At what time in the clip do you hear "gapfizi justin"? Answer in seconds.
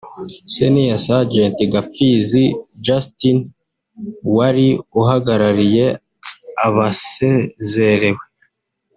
1.73-3.37